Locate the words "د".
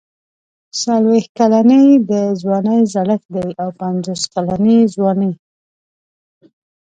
2.09-2.11